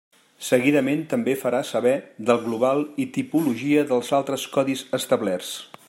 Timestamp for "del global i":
2.29-3.07